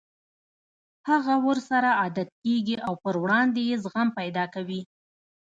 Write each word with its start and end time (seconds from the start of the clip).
هغه 1.09 1.35
ورسره 1.47 1.89
عادت 2.01 2.29
کېږي 2.43 2.75
او 2.87 2.93
پر 3.03 3.15
وړاندې 3.23 3.59
يې 3.69 3.75
زغم 3.83 4.07
پيدا 4.19 4.45
کوي. 4.53 4.81